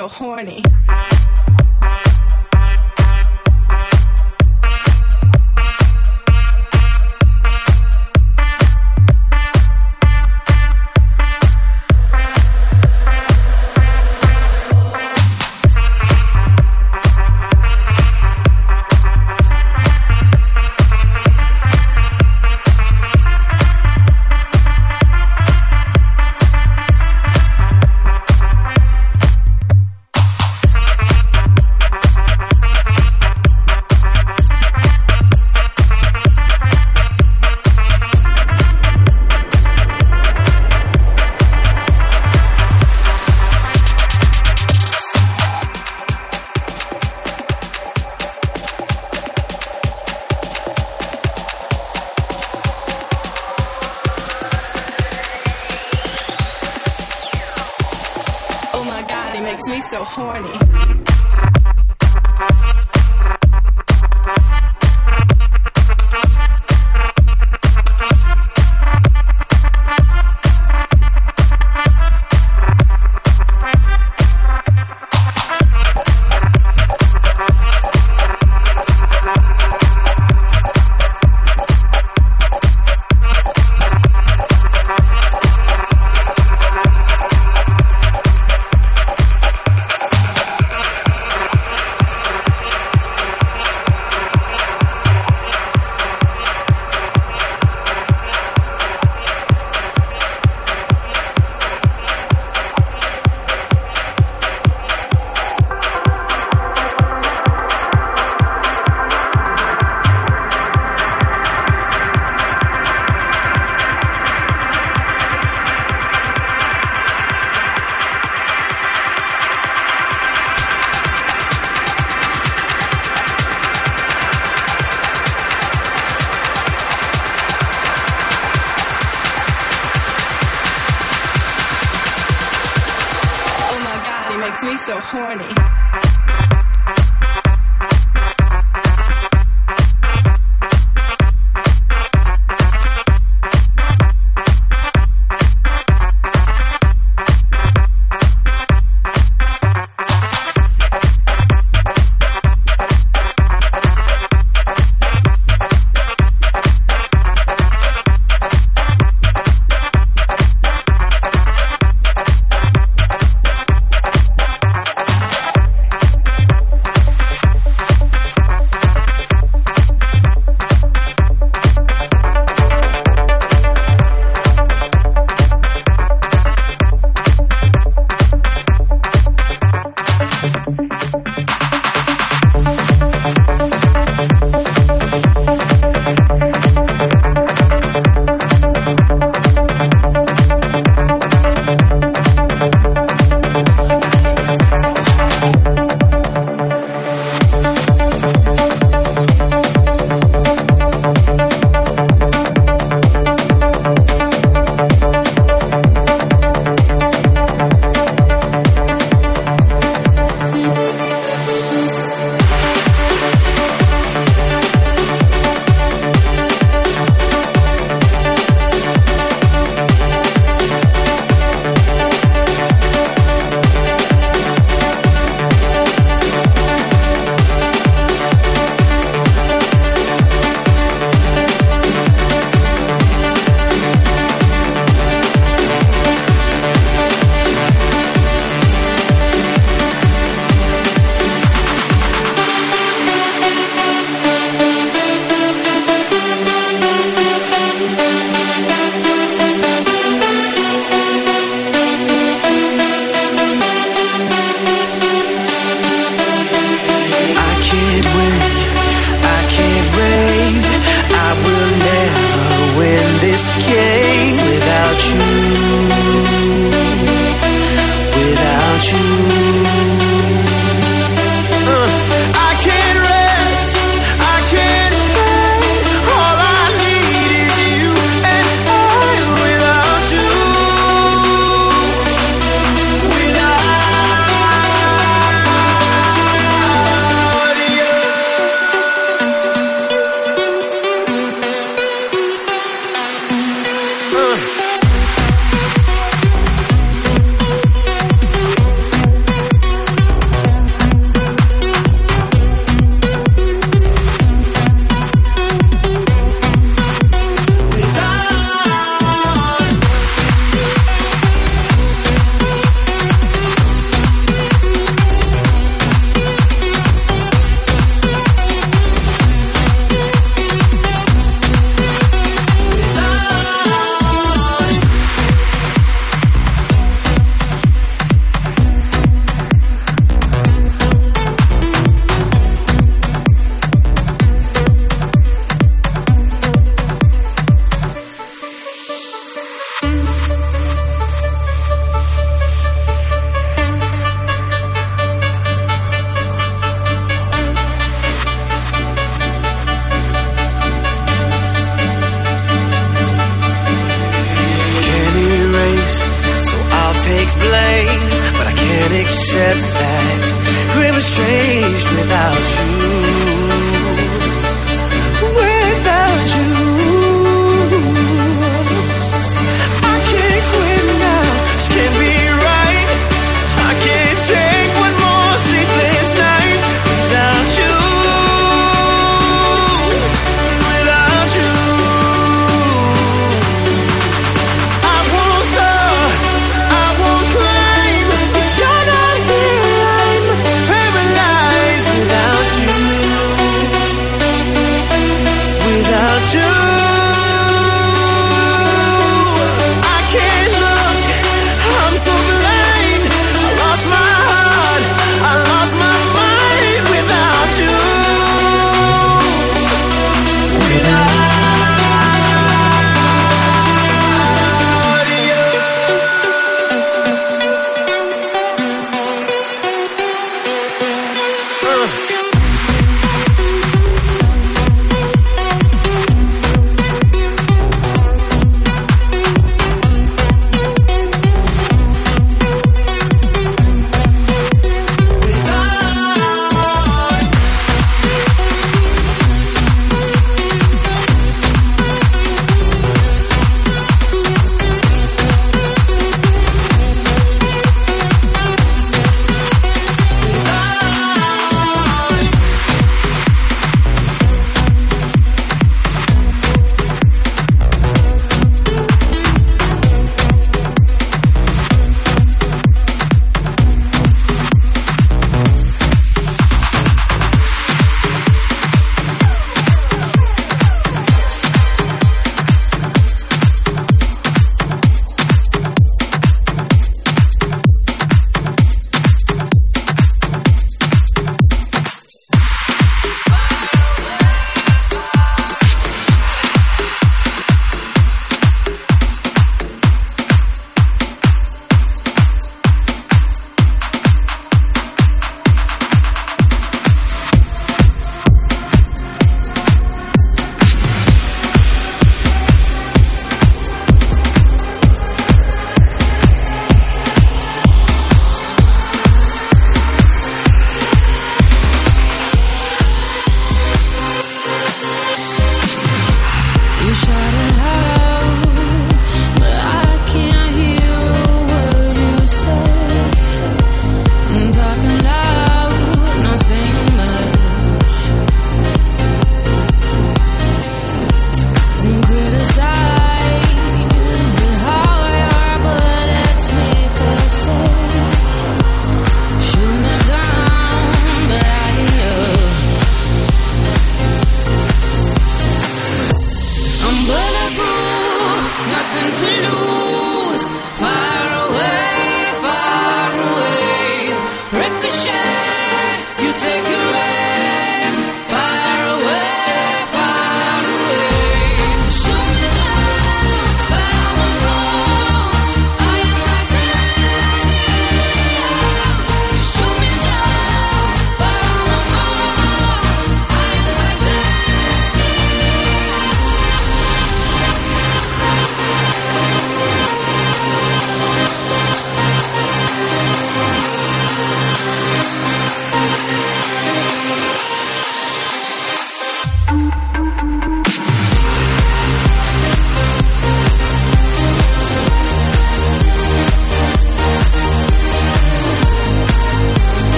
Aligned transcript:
so 0.00 0.08
horny. 0.08 0.62